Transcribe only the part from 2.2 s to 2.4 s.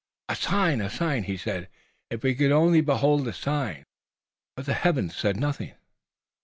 we